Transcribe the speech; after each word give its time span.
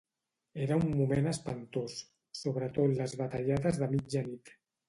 Era 0.63 0.77
un 0.85 0.95
moment 1.01 1.29
espantós, 1.33 1.99
sobretot 2.41 2.99
les 3.03 3.17
batallades 3.23 3.81
de 3.83 3.95
mitjanit. 3.97 4.55